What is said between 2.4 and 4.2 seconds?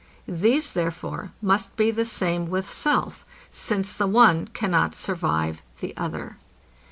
with self; since the